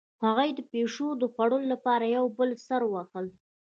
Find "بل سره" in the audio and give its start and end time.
2.37-2.85